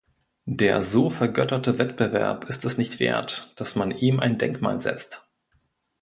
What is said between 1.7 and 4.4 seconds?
Wettbewerb ist es nicht wert, dass man ihm ein